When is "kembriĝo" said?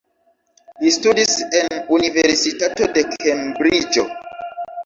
3.13-4.09